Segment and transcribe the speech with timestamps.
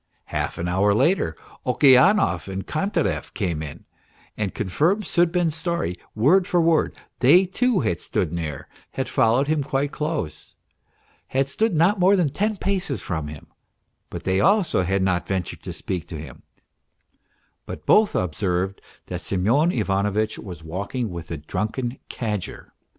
[0.33, 3.85] Half an hour later Okeanov and Kantarev came in
[4.35, 9.63] and confirmed Sudbin's story, word for word; they, too, had stood near, had followed him
[9.63, 10.55] quite close,
[11.27, 13.45] had stood not more than ten paces from him,
[14.09, 16.41] but they also had not ventured to speak to him,
[17.67, 22.71] but both ob served that Semyon Ivanovitch was walking with a drunken cadger.